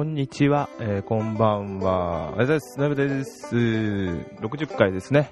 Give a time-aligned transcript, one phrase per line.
[0.00, 2.28] こんにちは、えー、こんばんは。
[2.28, 2.80] ありがとうございます。
[2.80, 3.54] なべです。
[3.54, 5.30] 60回ですね。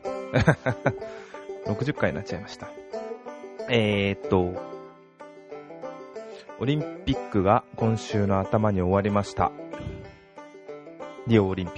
[1.64, 2.68] 60回になっちゃいました。
[3.70, 4.52] えー、っと、
[6.60, 9.52] オリンピックが今週の頭に終わりました。
[11.26, 11.77] リオオリンピッ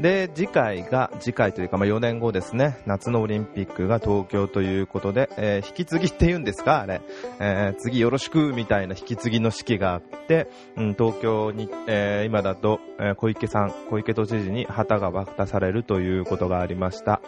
[0.00, 6.82] で、次回が、次回というか、まあ、4年後ですね、夏のオリンピックが東京ということで、えー、引き継ぎって言うんですか？
[6.82, 7.00] あれ。
[7.40, 17.20] えー、次よろしく、みたいな引き継ぎの式があって、うん、東京に、えー、今だと、え小池さん、小池都知事に旗が渡されるということがありました。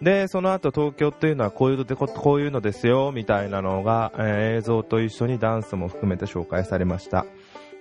[0.00, 7.26] で、その後東京っていうのはこういうのでこういうのですよ、みたいなのが、えー、映像と一緒にダンスも含めて紹介されました。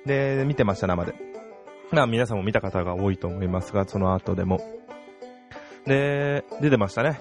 [0.06, 1.31] で、見てました、生で。
[1.92, 4.62] まあ皆さんも見た方が多いと思いますが、その後でも。
[5.86, 7.20] で、出てましたね。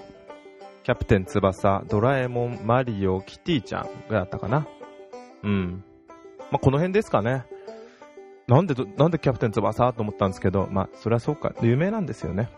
[0.85, 4.69] キャプテン翼、ドラえもん、マリオ、キティちゃんがあったかな。
[5.43, 5.85] うん。
[6.51, 7.45] まあこの辺ですかね。
[8.47, 12.49] なんで、なんでキャプテン翼と思ったんですけど、まあそりゃそうか、有名なんですよね。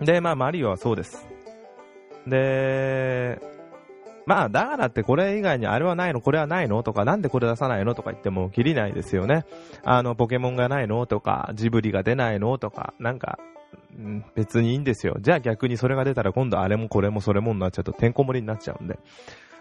[0.00, 1.28] で、まあマリオはそうです。
[2.26, 3.40] で、
[4.28, 6.82] まあ、だからってこれ以外にあれはないの、これはないの？
[6.82, 7.94] とか、なんでこれ出さないの？
[7.94, 9.46] とか言ってもきりないですよね。
[9.84, 11.06] あの、ポケモンがないの？
[11.06, 12.58] とか、ジブリが出ないの？
[12.58, 13.38] とか、なんか、
[14.34, 15.16] 別にいいんですよ。
[15.20, 18.98] じゃあ逆にそれが出たら今度あれもこれもそれもになっちゃうとてんこ盛りになっちゃうんで。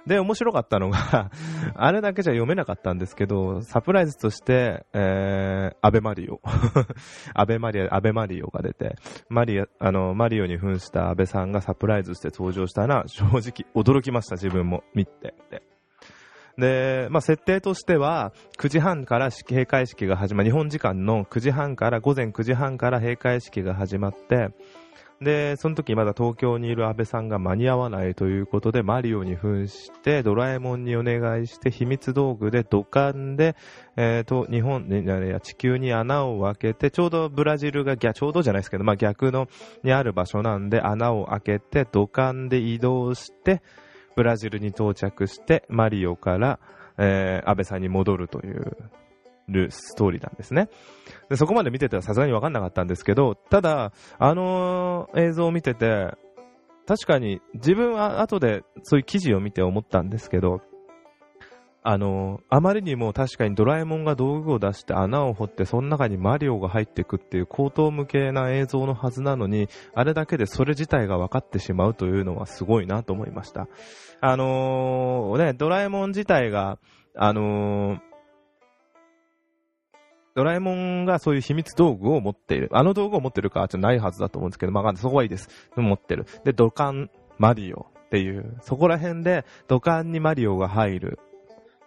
[0.08, 1.30] で、面白かったのが
[1.76, 6.40] あれだけじゃ読めなかったんですけど、サプライズとして、えー、アベマリオ。
[7.36, 8.96] アベマリオ、アベマリオが出て、
[9.30, 15.36] マリオ、あの、マリオに扮したアベさんがサプライズして登場したら、正直驚きました、自分も見て。
[16.58, 24.50] で、まあ、設定としては、9時半から閉会式が始まる、日本時間の9時半から、午前9時半から閉会式が始まって、
[25.22, 33.56] で、その時まだ東京にいる安倍さんが間に合わないということで、マリオに扮して、ドラえもんにお願いして、秘密道具で土管で、
[33.96, 34.88] えー、と、日本、
[35.42, 39.48] 地球に穴を開けて、ちょうどブラジルが、ちょうどじゃないですけど、まあ、逆の、
[39.84, 43.64] にある場所なんで、穴を開けて、土管で移動して、
[44.16, 46.60] ブラジルに到着して、マリオから、
[47.00, 48.78] えー、安倍さんに戻るという
[49.48, 50.70] るストーリーなんですね。
[51.30, 56.14] でそこまで見ててはさすがに分かんなかったんですけど、ただ、あの映像を見てて、
[56.86, 60.62] 確かに自分は後でそういう記事を見て思ったんですけど、
[61.90, 73.70] あのあまりにも確かにドラえもんが道具を出して穴を掘ってその中にマリオが入っていくっていう高等無形な映像のはずなのにあれだけでそれ自体が分かってしまうというのはすごいなと思いました
[74.20, 76.78] あのー、ねドラえもん自体が
[77.16, 78.07] あのー
[80.38, 82.70] ドラえもんがそういう秘密道具を持っている。
[82.72, 85.50] あの道具を持ってるかはちょっとないはずだと思うんですけど、まあ、そこはいいです。
[85.76, 86.28] 持ってる。
[86.44, 87.10] で、土管
[87.40, 91.20] マリオっていう、そこら辺で土管にマリオが入る。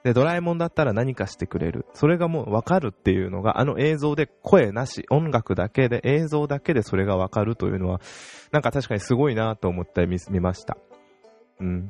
[0.02, 1.86] で、ドラえもんだったら何かしてくれる。
[1.94, 8.00] それがもうわかるっていうのが、あの映像で声なし、音楽だけで、映像だけでそれがわかるというのは、
[8.50, 10.76] なんか確かにすごいなと思って見ました。
[11.60, 11.88] うん。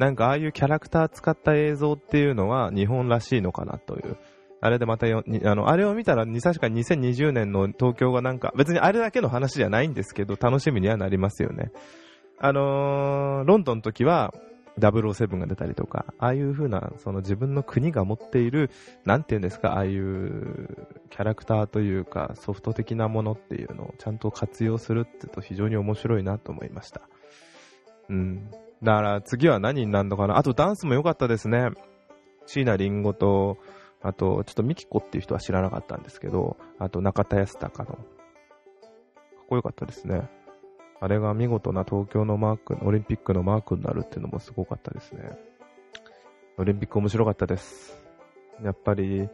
[0.00, 4.16] なんかああいうキャラクター使った映像っていうのは日本らしいのかなという。
[4.60, 11.70] あれでまたよ、あの、あれを見たら、確かに2020年の東京がなんか、別にあれだけの話じゃないんですけど、楽しみにはなりますよね。
[12.38, 14.34] あのー、ロンドンの時は、
[14.78, 18.70] 007が出たりとか、ああいう風な、その自分の国が持っている、
[19.04, 27.02] なんて言うんですか、ああいうキャラクターというか、ソフト的なものっていうのをちゃんと活用するってと非常に面白いなと思いました。
[28.08, 28.50] うん。
[28.82, 30.38] だから次は何になるのかな。
[30.38, 31.70] あとダンスも良かったですね。
[32.46, 33.58] 椎名林檎と、
[34.02, 38.06] あと、ちょっとミキコっていう人は知らなかったんですけど、あと中田康隆の、かっ
[39.48, 40.28] こよかったですね。
[41.00, 45.32] あれが見事な東京のマーク、オリンピックのマークになるっていうのもすごかったですね。
[46.58, 48.02] オリンピック面白かったです。
[48.62, 49.28] やっぱり、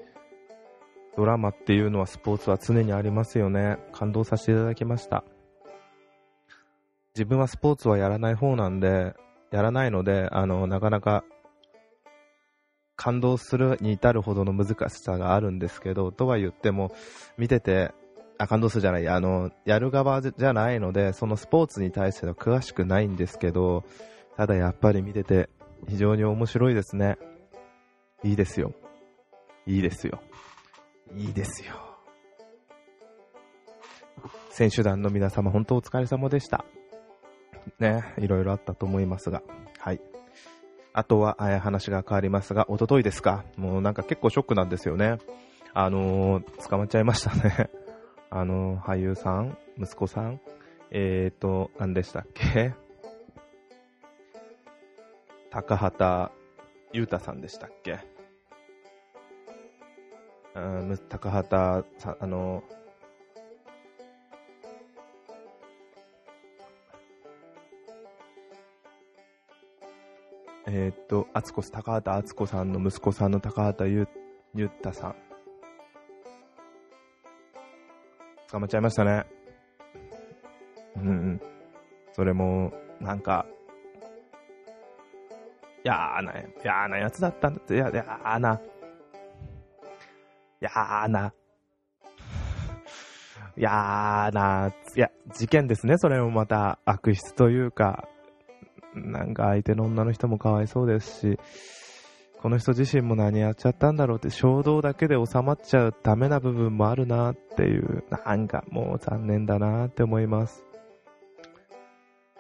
[1.17, 3.79] ドラマっていうのはスポーツは常にありますよね。
[3.93, 5.25] 感動させていただきました。
[7.15, 9.15] 自分はスポーツはやらない方なんで、
[9.51, 11.25] やらないので、あの、なかなか
[12.97, 16.93] 感動するに至るほどの難しさがあるんですけど、とは言っても、
[17.37, 17.93] 見てて、
[18.39, 23.85] あ、感動するじゃない、あの、やる側じゃないので、そのスポーツに対しては詳しくないんですけど、
[24.37, 25.49] ただやっぱり見てて、
[25.89, 27.17] 非常に面白いですね。
[28.25, 28.73] いいですよ。
[29.67, 30.21] いいですよ。
[31.15, 31.75] いいですよ。
[34.51, 36.65] 選手団の皆様、本当お疲れ様でした。
[37.79, 39.43] ね、いろいろあったと思いますが。
[39.79, 40.01] はい。
[40.99, 43.45] あとは、え話が変わりますが、おとといですか。
[43.59, 45.19] もうなんか結構ショックなんですよね。
[45.75, 47.69] あのー、捕まっちゃいましたね。
[48.31, 50.41] あのー、俳優さん、息子さん、
[50.91, 52.73] えーと、何でしたっけ？
[55.51, 56.33] 高畑
[56.93, 57.99] 裕太さんでしたっけ？
[60.55, 62.65] うん、高畑さん、あの、
[70.69, 74.09] えーっと、敦子、高畑敦子さんの息子さんの高畑ゆ
[74.53, 75.17] ゆったさん。
[78.51, 79.27] 捕まっちゃいましたね。
[80.97, 81.41] うんうん。
[82.15, 83.47] それも、なんか、
[85.85, 86.33] 嫌な、
[86.65, 88.61] 嫌なやつだったんだって、や、嫌な、
[90.61, 91.33] 嫌な、
[93.57, 98.09] 嫌な、いや、事件ですね、それもまた悪質というか、
[98.97, 101.39] なんか相手の女の人もかわいそうですし、
[102.41, 110.65] この人自身も何やっちゃったんだろうって衝動だけで収まっちゃうダメな部分もあるなっていう、なんかもう残念だなって思います。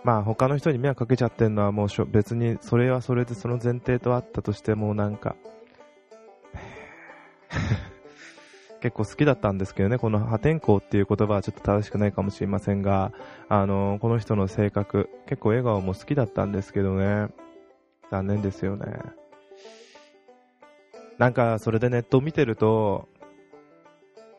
[0.04, 5.34] まあ他の人に迷惑かけちゃってるのはもうしょ別にそれはそれでその前提とあったとしてもなんか
[8.86, 13.12] 結構好きだったんですけどね、この破天荒っていう言葉はちょっと正しくないかもしれませんが、
[13.48, 17.26] あの、この人の性格、結構笑顔も好きだったんですけどね、
[18.12, 18.86] 残念ですよね。
[21.18, 23.08] なんか、それでネットを見てると、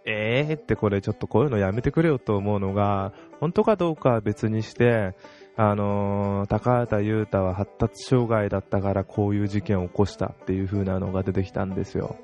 [0.05, 0.55] えー？
[0.57, 3.11] ってこれちょっとこういうのやめてくれよと思うのが、
[3.41, 5.13] 本当かどうかは別にして、
[5.57, 12.15] あのー高畑裕太は発達障害だったからこういう事件を起こしたっていう風なのが出てきたんですよ。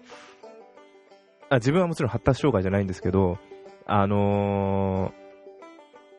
[1.53, 3.37] あ自分はもちろん発達障害じゃないんですけど、
[3.85, 5.23] あのー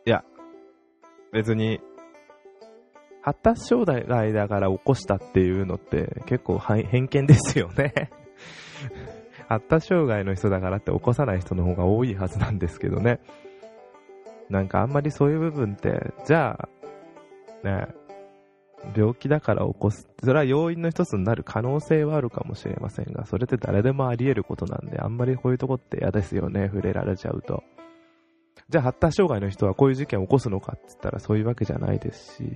[0.07, 0.23] いや、
[1.33, 1.81] 別に、
[3.23, 8.11] 発達障害だから起こしたっていうのって結構偏見ですよね。
[9.49, 13.21] 発達障害の人だからって起こさない人の方が多いはずなんですけどね。
[14.51, 16.69] なんかあんまりそういう部分って、じゃ
[17.65, 17.89] あ、ね、
[18.97, 20.09] 病気だから起こす。
[20.23, 27.63] それは要因の一つになる可能性はあるかもしれませんが、それって誰でもあり得ることなんで、あんまりこういうとこって嫌ですよね、触れられちゃうと。
[28.69, 32.53] じゃあ発達障害の人はこういう事件を起こすのかって言ったらそういうわけじゃないですし、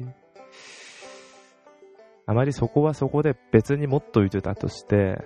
[2.27, 5.25] あまりそこはそこで別に持っといてたとして、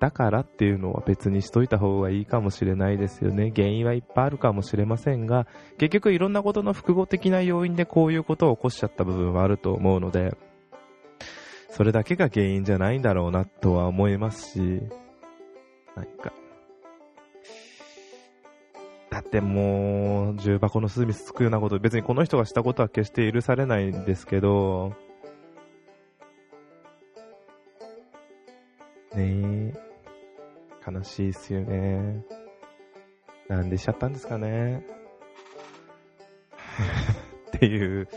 [0.00, 3.52] だからっていうのは別にしといた方がいいかもしれないですよね。
[3.54, 5.46] 原因はいっぱいあるかもしれませんが、
[5.78, 10.36] 結局いろんなことの複合的な要因でこういうことを起こしちゃった部分はあると思うので、
[11.70, 14.58] それだけが原因じゃないんだろうなとは思いますし、
[15.96, 16.32] なんか、
[19.10, 24.92] だってもう、重箱の隅つくようなこと、別にこの人がしたことは決して許されないんですけど、
[29.14, 29.87] ねえ、
[30.90, 32.24] 悲しいっすよね。
[33.48, 34.84] なんでしちゃったんですかね。
[37.56, 38.08] っていう、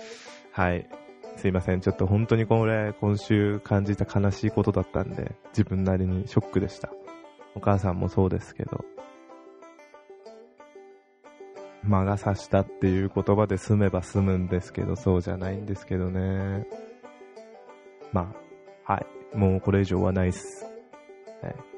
[0.52, 0.90] はい。
[1.38, 1.82] すいません。
[1.82, 6.92] ちょっと本当にこれ、今週感じた悲しいことだったんで、自分なりにショックでした。
[7.56, 8.84] お母さんもそうですけど。
[11.84, 16.68] 魔が差したっていう言葉で済めば済むんですけど、そうじゃないんですけどね。
[18.12, 18.34] ま
[18.86, 19.00] あ、は
[19.34, 19.38] い。
[19.38, 20.66] もうこれ以上はないっす。
[21.42, 21.71] はい。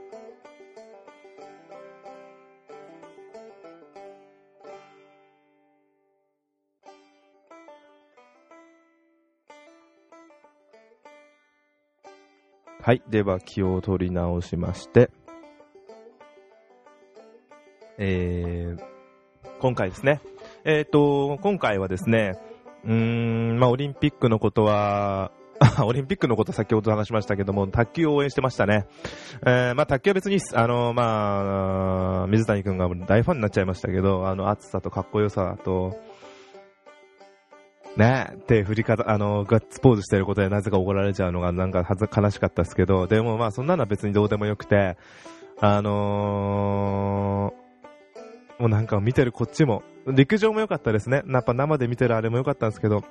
[12.85, 13.01] はい。
[13.07, 15.09] では、気を取り直しまして、
[17.97, 18.83] えー、
[19.61, 20.19] 今回ですね。
[20.65, 22.37] えっ、と、今回はですね、
[22.83, 25.31] うーん、まあ、オリンピックのことは、
[25.85, 28.85] オリンピックのこと先ほど話しましたけども、卓球を応援してましたね。
[29.45, 35.97] えー、まあ、卓球は別に、あの、まあ、水谷くんが大ファンになっちゃいましたけど、あの、熱さとかっこよさと、
[37.97, 44.97] ねえ、手振り方、あの、ガッツポーズしてることでなぜか怒られちゃうのがなんかはず悲しかったですけど、でもまあそんなのは別にどうでもよくて、
[45.59, 51.21] あのー、もうなんか見てるこっちも、陸上も良かったですね。
[51.27, 53.03] やっぱ生で見てるあれも良かったんですけど、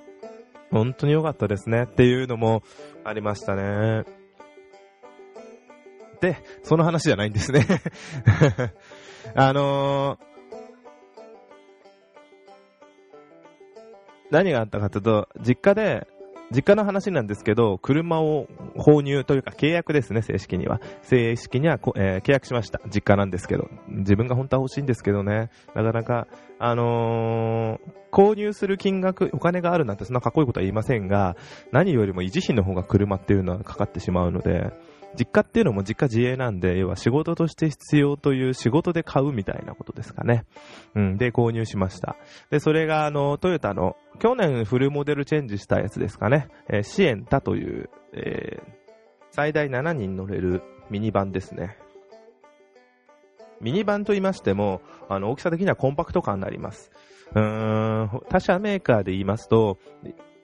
[0.72, 2.62] 本当に良かったですねっていうのも
[3.04, 4.04] ありましたね。
[6.20, 7.66] で、その話じゃないんですね。
[9.36, 10.31] あのー、
[14.32, 16.08] 何があったかというと、実家で、
[16.54, 18.46] 実家の話なんですけど、車を
[18.76, 20.80] 購入というか契約ですね、正式には。
[21.02, 22.80] 正式には、えー契約しました。
[22.86, 23.68] 実家なんですけど。
[23.88, 25.50] 自分が本当は欲しいんですけどね。
[25.74, 26.26] なかなか、
[26.58, 31.36] あのー購入する金額、お金があるなんてそんなかっこいいことは言いませんが、
[31.70, 34.70] 何よりも維持費の方が車っていうのはかかってしまうので、
[35.18, 40.44] 実家っていうのも実家自営なんで、要は仕事として必要という仕事で買うみたいなことですかね。
[40.94, 42.16] うん、で、購入しました。
[42.50, 46.48] で、それが、あの、トヨタの、去年フルモデルチェンジしたやつですかね。
[46.68, 48.82] えーシエンタという、えー
[49.32, 51.78] 最大7人乗れるミニバンですね。
[53.62, 56.90] ミニバンと言いましても、あの、大きさ的にはコンパクト感になります。
[57.34, 59.78] うーん、他社メーカーで言いますと、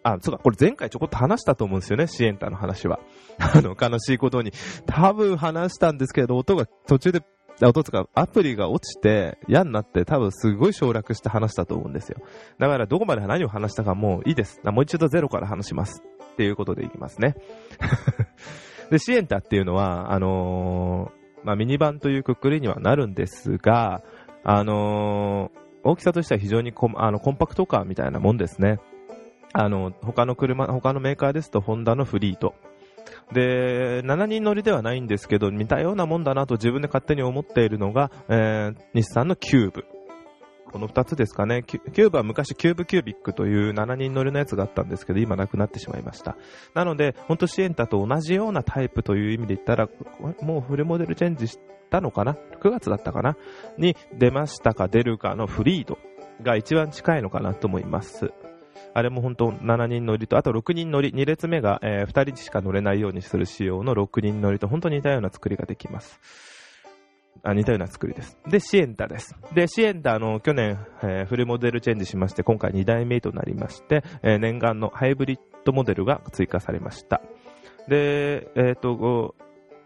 [0.02, 3.00] あ、そうか、これ前回ちょこっと話したと思うんですよね、シエンタの話は。
[3.38, 4.52] あの、悲しいことに。
[4.86, 7.22] 多分話したんですけど、音が途中で、
[7.60, 12.18] 音とかアプリが落ちて嫌になって多分すごい省略して話したと思うんですよ。
[12.58, 14.60] だからどこまで何を話したかもういいです。
[14.64, 16.04] もう一度ゼロから話します。
[16.34, 17.34] っていうことでいきますね。
[18.90, 24.04] で、シエンタっていうのは、あのー、まあ、ミニバンというくくりにはなるんですが、
[24.44, 28.78] あのー、大きさとしては非常にコあのコンパクトカーみたいなもんですね。
[29.52, 32.54] あの、他の車、他のメーカーですと、ホンダのフリード。
[33.32, 39.84] で、7人乗りではないんですけど、似たようなもんだなと自分で勝手に思っているのが、えー、日産のキューブ。
[40.70, 41.62] この2つですかね。
[41.66, 46.36] キューブは昔キューブキュービックという7人乗りのやつがあったんですけど、今なくなってしまいました。
[46.74, 49.88] なので、本当シエンタと同じようなタイプという意味で言ったら、
[50.42, 51.58] もうフルモデルチェンジし
[51.90, 53.36] たのかな ?9 月だったかな？
[53.78, 55.98] に出ましたか出るかのフリード
[56.42, 58.32] が一番近いのかなと思います。
[58.98, 66.20] あれも本当7人乗りと、あと6人乗り、2列目が、えー、2人しか乗れないようにする仕様の6人乗りと、本当に似たような作りができます。
[67.44, 68.36] あ似たような作りです。
[68.48, 69.36] で、シエンタです。
[69.54, 77.22] で、シエンタ、あの、去年、えー、フルモデルチェンジしまして、今回2代目となりまして、えー、念願のハイブリッドモデルが追加されました。
[77.86, 79.34] で、えっ、ー、と、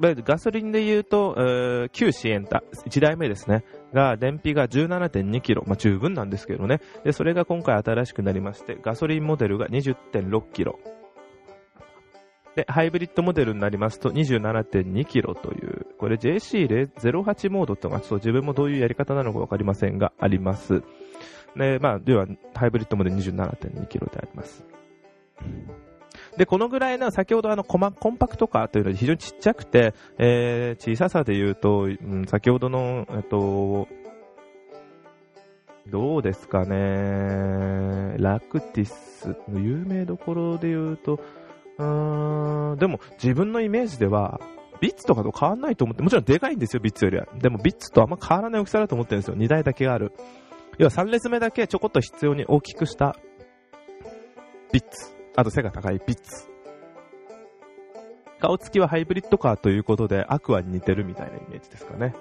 [0.00, 3.64] ガソリンで言うと、えー、旧シエンタ、1台目ですね。
[3.92, 5.62] が、燃費が17.2キロ。
[5.66, 6.80] まあ、十分なんですけどね。
[7.04, 10.78] で、それが今回新しくなりまして、ガソリンモデルが20.6キロ。
[12.54, 20.82] で、ハイブリッドモデルになりますと27.2キロという、これ JC08 モードってのがちょっと自分もどういうやり方なのかわかりませんが、あります。
[21.56, 24.64] で、まあ、では、ハイブリッドモデル27.2キロであります。
[26.36, 33.86] で、このぐらいの、先ほどあのコマ、コンパクトカーというのは非常にちっちゃくて、えー、小ささで言うと、うん、先ほどの、えっと、
[35.88, 41.20] どうですかね、ラクティスの有名どころで言うと、
[41.78, 44.40] うーん、でも自分のイメージでは、
[44.80, 47.26] ビッツとかと変わんないと思って、もちろんでかいんですよ、ビッツよりは。
[47.38, 49.36] でもビッツとあんま変わらない大きさだと思ってるんですよ。
[49.36, 50.12] 2台だけがある。
[50.78, 53.16] 要は3列目だけちょこっと必要に大きくした
[54.72, 55.21] ビッツ。
[55.36, 56.48] あと背が高いビッツ。
[58.40, 62.14] 顔つきはハイブリッドカーということで、アクアに似てるみたいなイメージですかね。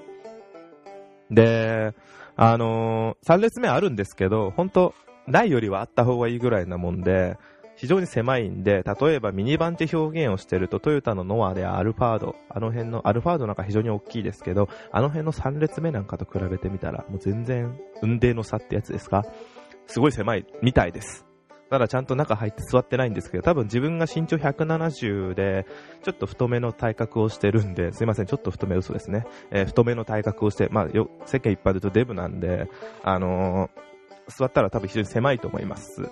[1.32, 1.94] で、
[2.36, 4.94] あのー、3列目あるんですけど、本当
[5.28, 7.38] ないよりはあった方がいいぐらいなもんで、
[7.76, 19.26] 非常に狭いんで、例えばミニバンって表現をしてると、トヨタのノアでアルファード、あの辺の、アルファードなんか非常に大きいですけど、あの辺の3列目なんかと比べてみたら、もう全然、運命の差ってやつですか？
[19.88, 21.26] すごい狭いみたいです。
[21.72, 25.66] ただちゃんと中入って座ってないんですけど、多分自分が身長170で、
[26.04, 29.26] ちょっと太めの体格をしてるんで、すいません、ちょっと太め嘘ですね。
[29.52, 32.70] えー、太めの体格をして、まあ、よ、世間一般で言うとデブなんで、
[33.04, 36.02] あのー、座ったら多分非常に狭いと思います。
[36.02, 36.10] だ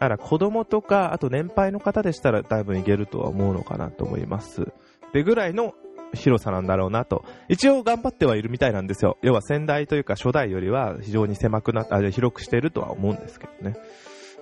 [0.00, 4.72] から子供とか、あと年配の方でしたらだいぶいけるとは思うのかなと思います。
[5.12, 5.74] でぐらいの
[6.14, 7.24] 広さなんだろうなと。
[7.48, 9.18] 一応頑張ってはいるみたいなんですよ。
[9.22, 13.76] 要は先代というか初代よりは非常に狭くなっあ、広くしてるとは思うんですけどね。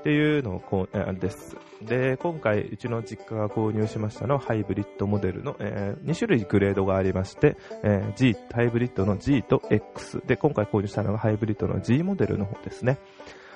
[0.06, 1.56] っていうのをこう、えー、です。
[1.82, 10.22] で、今回、うちの実家が購入しましたのは、ハイブリッドモデルの、えー、2種類グレードがありまして、えー、G、ハイブリッドの G と X。
[10.24, 12.98] で、今回購入したのがハイブリッドの G モデルの方ですね。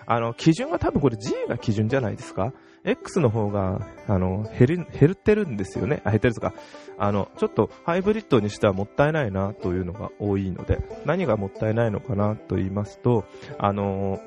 [0.06, 2.52] あの、基準は多分これ G が基準じゃないですか
[2.82, 6.02] ？X の方が、あの、減る、減ってるんですよね。
[6.02, 6.52] あ、減ってるとか、
[6.98, 13.24] あの、ちょっとハイブリッドにしてはもったいないなというのが多いので、何がもったいないのかなと言いますと、
[13.56, 14.20] あの、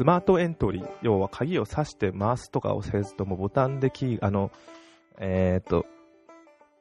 [0.00, 4.50] スマートエントリー、要は鍵を挿して回すとかをせずともボタンでキー、あの、
[5.18, 5.84] えっ、と、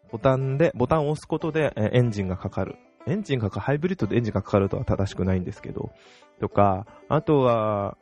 [0.09, 2.77] ボタンで、ボタンを押すことで、えエンジンがかかる。
[3.07, 5.91] エンジンがか、ハイブリッドでエンジンがかかるとは正しくないんですけど、
[6.39, 7.97] とか、あとは、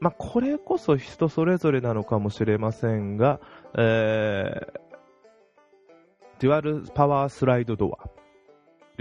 [0.00, 3.38] まあ、これこそ人それぞれなのかもしれませんが、
[3.76, 4.80] えー、
[6.38, 8.21] デュアルパワースライドドア。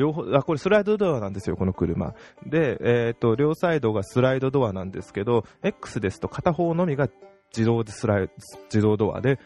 [0.01, 2.13] 両方、あ、これスライドドアなんですよ、この車。
[2.46, 7.08] で、えっ、ー、と、両サイドがスライドドアなんですけど、X ですと片方のみが
[7.55, 8.29] 自動でスライ
[8.65, 9.39] 自動ドアで、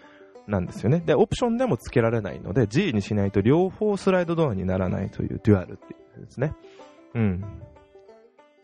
[0.48, 1.02] なんですよね。
[1.06, 6.54] で、オプションでも付けられないので、G にしないと両方スライドドアにならないというデュアルっていうですね。
[7.16, 7.44] うん。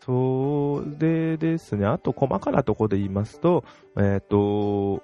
[0.00, 1.86] それですね。
[1.86, 3.64] あと、細かなところで言いますと、
[3.96, 5.02] えっ、ー、と、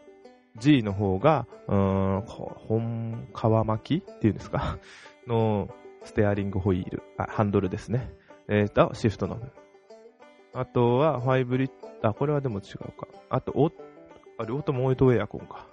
[0.58, 4.78] G の方が、うん、本皮巻きっていうんですか？
[5.28, 5.68] の、
[6.04, 8.10] ステアリングホイール、あ、ハンドルですね。
[8.48, 9.38] えーと、シフトの
[10.54, 11.70] あとは、ハイブリッ
[12.02, 13.08] ド、あ、これはでも違うか。
[13.28, 13.70] あと、お、
[14.38, 15.66] あ、両方ともオイトエアコンか。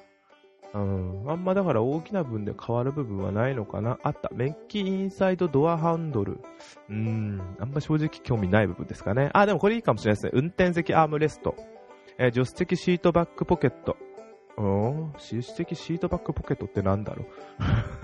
[0.73, 1.23] うん。
[1.31, 3.97] あんまだから大きな分で変わる部分はないのかな。
[4.03, 4.29] あった。
[4.33, 6.41] メッキインサイドドアハンドル。
[6.89, 7.41] うん。
[7.59, 9.29] あんま正直興味ない部分ですかね。
[9.33, 10.39] あ、でもこれいいかもしれないですね。
[10.41, 11.55] 運転席アームレスト。
[12.17, 13.95] えー助手席シートバックポケット。
[14.57, 17.27] おー助手席シートバックポケットってなんだろう。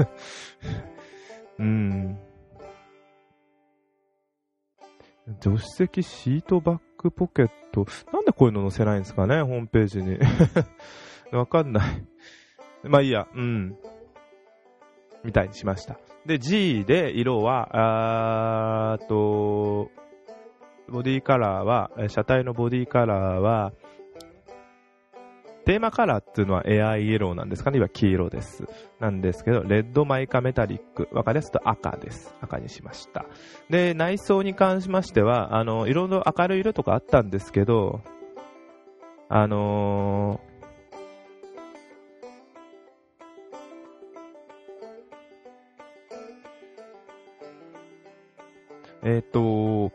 [1.61, 2.17] うん。
[5.39, 7.85] 助手席シートバックポケット。
[8.11, 10.17] なんでこういうの載せないんですかね、ホームページに。
[11.31, 12.03] わかんない。
[12.83, 13.77] まあいいや、うん。
[15.23, 15.99] みたいにしました。
[16.25, 17.69] で、G で色は、
[18.93, 19.91] あーと、
[20.89, 23.71] ボディカラーは、車体のボディカラーは、
[25.65, 28.63] テーマカラーっていうのはエアイエローなんですかね今黄色です。
[28.99, 31.09] なんですけど、レッドマイカメタリック。
[31.11, 32.33] わかりやすく赤です。
[32.39, 33.25] 赤にしました。
[33.69, 38.01] で、内装に関しましては、あの、いろいろ明るい色とかあったんですけど、
[39.27, 40.51] あのー
[49.03, 49.91] えっ、と、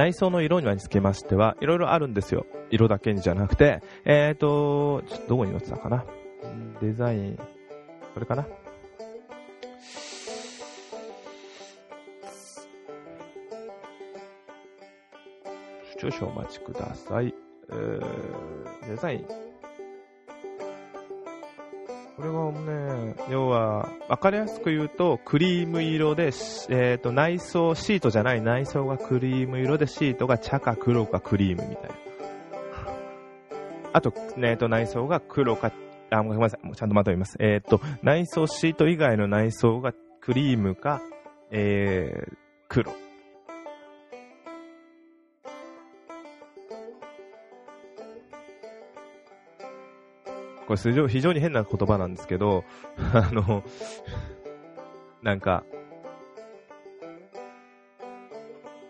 [0.00, 2.46] 内装の色につきましては、いろいろあるんですよ。
[2.70, 6.06] 色だけにじゃなくて、えっ、と、ちょっとどこに載ってたかな
[6.80, 7.36] デザイン、
[8.14, 8.46] これかな
[16.00, 17.34] 少々お待ちください。
[17.68, 19.49] えー、デザイン。
[22.20, 26.32] これはね、要は、わかりやすく言うと、クリーム色で、
[26.68, 31.96] えっ、と、内装、シートじゃない内装がクリーム色で、シートが茶か黒かクリームみたいな。
[33.94, 35.72] あと、えっ、と、内装が黒か、
[36.10, 37.36] あ、ごめんなさい、もうちゃんとまとめます。
[37.40, 41.00] えっ、と、内装、シート以外の内装がクリームか、
[41.50, 42.36] えー、
[42.68, 42.92] 黒。
[50.70, 52.62] これ非常に変な言葉なんですけど、
[53.12, 53.64] あの、
[55.20, 55.64] なんか、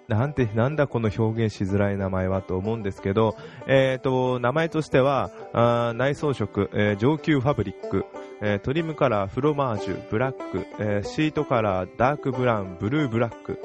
[0.07, 3.35] なんて、なんだこの表現しづらい名前はと思うんですけど、
[3.67, 8.05] えっ、と、名前としては、あ内装色、えー上級ファブリック、
[8.43, 13.59] えートリムカラー、フロマージュ、ブラック、えシートカラー、ダークブラウン、ブルーブラック。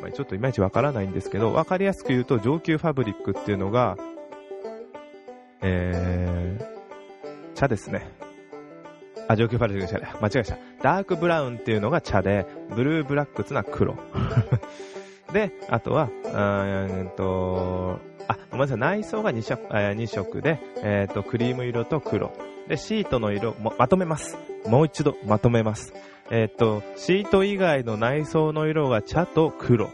[0.00, 3.96] まあ、ちょっといまいちわからないんですけど、わかりやすく言うと上級ファブリックっていうのが、
[5.62, 6.75] えー、
[7.56, 8.08] 茶ですね。
[9.28, 10.56] あ、上級ファブリック茶で、間違えました。
[10.82, 13.96] ダークブラウンっていうのが茶で、ブルーブラックっていうのは黒。
[15.32, 22.32] で、あとは、あーえーっと、あ、ごめんなさい、内装が2色、えー2色で、えーっと、クリーム色と黒。
[22.68, 24.36] で、シートの色も、まとめます。
[24.66, 25.92] もう一度まとめます。
[26.30, 29.90] えーっと、シート以外の内装の色が茶と黒。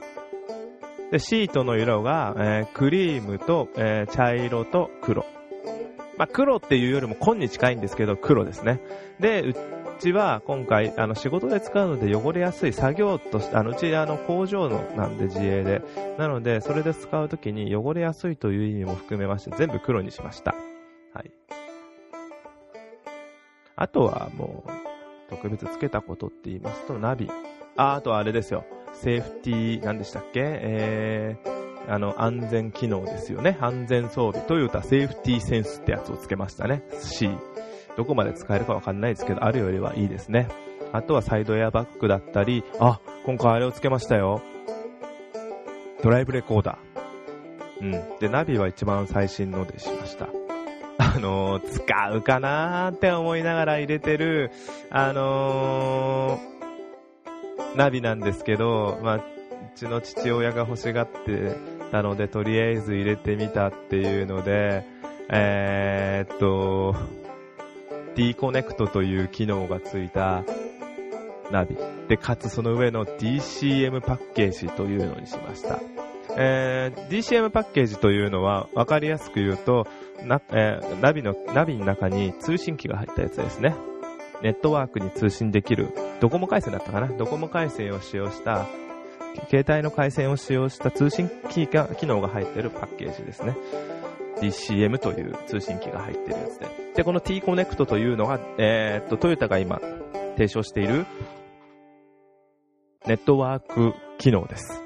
[1.10, 5.24] で、シートの色が、えークリームと、えー茶色と黒。
[6.22, 8.80] まあ、黒っていうよりも紺に近いんですけど、黒ですね。
[9.18, 9.56] で、う
[9.98, 15.82] ちは今回、あの、仕事で使うので汚れやすい作業として、あの、うち、あの、工場のなんで自営で。
[16.18, 20.54] なので、それで使うときに汚れやすいという意味も含めまして、全部黒にしました。
[21.12, 21.32] はい。
[23.74, 24.70] あとはもう、
[25.28, 27.28] 特別つけたことって言いますと、ナビ。
[27.76, 28.64] あ、あとはあれですよ。
[28.92, 30.40] セーフティー、何でしたっけ？
[30.44, 31.51] えー、
[31.88, 33.58] あの、安全機能ですよね。
[33.60, 34.46] 安全装備。
[34.46, 36.82] トヨタセーフティーセンスってやつをつけましたね。
[37.00, 37.30] C。
[37.96, 40.48] どこまで使えるかわかんないですけど、あるよりはいいですね。
[40.92, 44.42] あとはサイドエアバッグだったり、あ、今回あれをつけましたよ。
[46.02, 47.82] ドライブレコーダー。
[47.82, 48.18] うん。
[48.20, 50.28] で、ナビは一番最新のでしました。
[50.98, 54.50] あのー使うかなーって思いながら入れてる、
[54.90, 59.22] あのーナビなんですけど、まあ、う
[59.74, 61.56] ちの父親が欲しがって
[61.92, 64.84] たので、とりあえず入れてみたっていうので、
[65.28, 66.96] えーっと、
[68.16, 70.42] D コネクトという機能がついた
[71.50, 71.76] ナビ。
[72.08, 75.78] で、かつその上の DCM パッケージというのにしました。
[76.36, 79.86] えー DCM パッケージというのは、わかりやすく言うと、
[80.24, 83.74] な、えーナビの、ナビの中に通信機が入ったやつですね。
[84.42, 87.06] ネットワークに通信できる、ドコモ回線だったかな？
[87.06, 88.66] ドコモ回線を使用した、
[89.48, 93.56] 携帯の回線を使用した通信機が、機能が入っているパッケージですね。
[94.40, 96.66] DCM という通信機が入っているやつで。
[96.96, 99.80] で、この T コネクトというのが、えーっと、トヨタが今
[100.36, 101.06] 提唱している
[103.06, 104.82] ネットワーク機能です。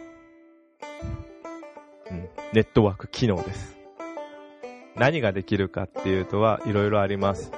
[2.11, 3.77] うん、ネットワーク機能です。
[4.95, 7.53] 何ができるかっていうとは、いろいろあります。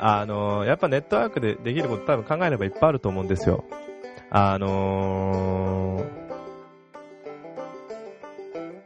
[0.00, 3.64] あのーやっぱネットワークでできること多分考えればいっぱいあると思うんですよ。
[4.30, 6.04] あの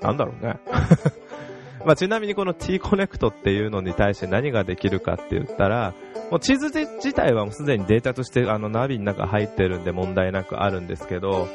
[0.00, 0.59] ー、なんだろうね。
[1.85, 5.94] まあ、ちなみにこの T コネクトっていうのに対して何ができるかって言ったら、
[6.31, 11.48] もう地図自体はもうすでにデータとしてあのナビの中入ってるんで問題なくあるんですけど、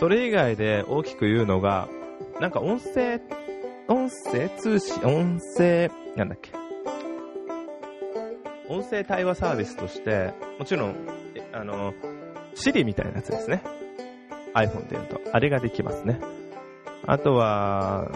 [0.00, 1.88] それ以外で大きく言うのが、
[2.40, 3.20] なんか音声、
[3.88, 6.50] 音声通信、音声、なんだっけ。
[8.68, 10.94] 音声対話サービスとして、もちろん、
[11.52, 11.94] あの、
[12.54, 13.62] Siri みたいなやつですね。
[14.54, 15.20] iPhone で言うと。
[15.32, 16.20] あれができますね。
[17.06, 18.10] あとは、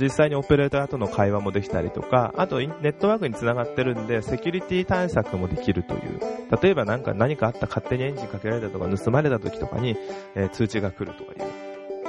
[0.00, 6.20] 実際にオペレーターとの会話もできたりとか、あとネットワークにつながってるんで、セキュリティ対策もできるという。
[6.62, 9.96] 例えばなんか何かあった勝手にエンジンかけられたとか盗まれた時とかに、
[10.34, 11.50] えー、通知が来るとかいう。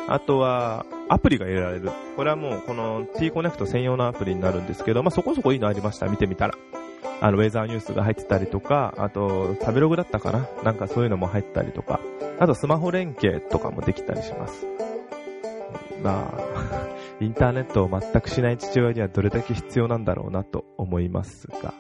[0.08, 1.92] あとは、アプリが入れられる。
[2.16, 6.08] これはもうこの T コネクト専用のアプリになるんですけど、まあ、そこそこいいのありました。
[6.08, 6.54] 見てみたら。
[7.22, 10.48] あの、ウェザーニュースが入ってたりとか、あと、食べログだったかな？
[10.64, 12.00] なんかそういうのも入ったりとか、
[12.40, 14.66] あとスマホ連携とかもできたりします。
[16.04, 16.42] まあ、
[17.24, 21.74] インターネットを全くしない父親にはどれだけ必要なんだろうなと思いますが、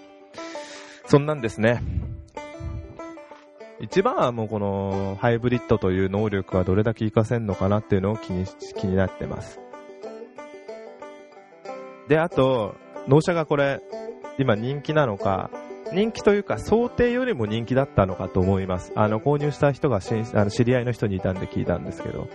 [1.05, 1.83] そんなんですね。
[3.79, 8.45] 一番はもうこのハイブリッドという能力はどれだけ活かせんのかなっていうのを気に
[8.77, 9.59] 気になってます。
[12.07, 12.75] で、あと、
[13.07, 13.81] 納車がこれ、
[14.37, 15.49] 今人気なのか、
[15.91, 18.91] 人気というか想定よりも人気だったのかと思います。
[18.95, 22.27] あの、購入した人があの知り合いの人にいたんで聞いたんですけど、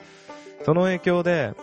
[0.64, 1.54] その影響で、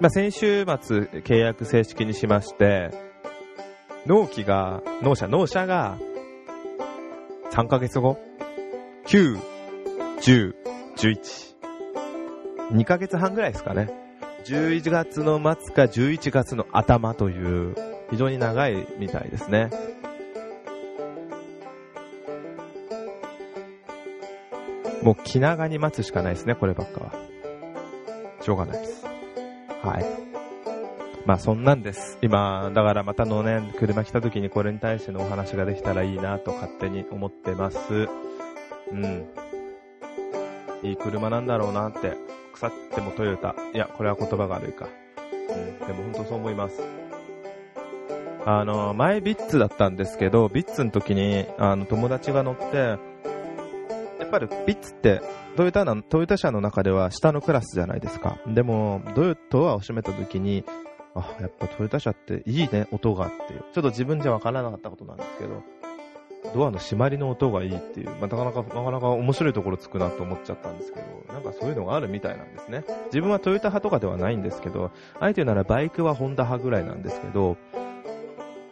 [0.00, 2.90] まあ、先週末契約正式にしまして、
[4.06, 5.98] 納期が、納車、納車が、
[7.52, 8.18] 3ヶ月後
[9.06, 9.38] ?9、
[10.20, 10.54] 10、
[10.96, 11.54] 11。
[12.72, 14.03] 2ヶ月半ぐらいですかね。
[14.44, 17.74] 11月の末か11月の頭という、
[18.10, 19.70] 非常に長いみたいですね。
[25.02, 27.12] もう気長に待つしかないですね、こればっかは。
[28.40, 29.06] しょうがないです。
[29.82, 30.04] はい。
[31.24, 32.18] まあそんなんです。
[32.20, 37.78] 今、だからまたのね、車来た時にこれに対してのお話ができたらいいなと勝手に思ってます。
[38.92, 39.26] うん。
[40.82, 42.33] いい車なんだろうなって。
[42.54, 43.54] 腐ってもトヨタ。
[43.72, 44.88] いや、これは言葉が悪いか。
[45.50, 45.86] うん。
[45.86, 46.80] でも本当そう思います。
[48.46, 52.98] あの、前ビッツだったんですけど、ビッツの時に、あの、友達が乗って、や
[54.26, 55.20] っぱりビッツって
[55.56, 58.38] トヨタな、トヨタ車の中では下のクラスじゃないですか。
[58.46, 59.02] でも、
[59.50, 60.64] ドアを閉めた時に、
[61.14, 63.64] あ、やっぱトヨタ車っていいね、音がっていう。
[63.72, 65.62] ちょっと自分じゃわからなかったことなんですけど、
[66.54, 72.84] ドアの閉まりの音がいいっていう、まあ、なかなか、なかなか面白いところつくなと思っちゃったんですけど、なんかそういうのがあるみたいなんですね。
[73.06, 77.56] 自分はトヨタ派とかではないんですけど、あえて言うならバイクはホンダ派ぐらいなんですけど、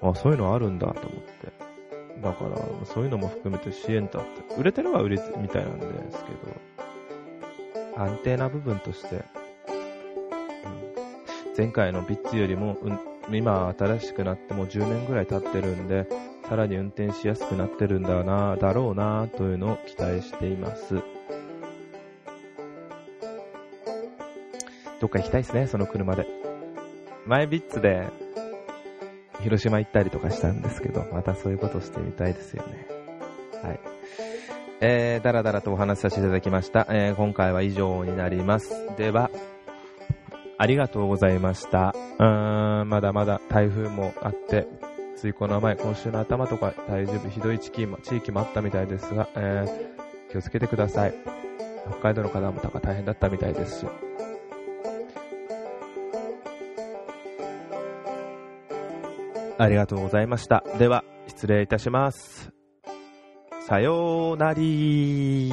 [0.01, 1.53] あ、そういうのあるんだと思って。
[2.23, 9.23] だから、そういうのも含めてシエンタって、売れてるは売れてみたいなんですけど、安定な部分として、うん、
[11.57, 12.99] 前回のビッツよりも、うん、
[13.37, 16.07] 今新しくなってもう10年ぐらい経ってるんで、
[16.49, 21.03] さらに運転しやすくなってるんだな、だろうな、というのを期待しています。
[25.01, 26.27] どっか行きたいですね、その車で。
[27.27, 28.07] 前ビッツで、
[29.41, 32.87] 広島行ったりとかしたんですけど、またそういうことしてみたいですよね。
[33.63, 33.81] はい。
[34.81, 36.87] えー、だらだらとお話しさせていただきました。
[36.91, 38.71] えー、今回は以上になります。
[38.97, 39.31] では、
[40.59, 41.95] ありがとうございました。
[42.19, 44.67] うーん、まだまだ台風もあって、
[45.23, 51.15] ついこの前、今週の頭とか大丈夫、ひどい地域も地域もあったみたいですが、えー、気をつけてください。
[51.89, 53.87] 北海道の方も大変だったみたいですし。
[59.59, 60.65] ありがとうございました。
[60.77, 62.51] では、失礼いたします。
[63.69, 65.53] さようなり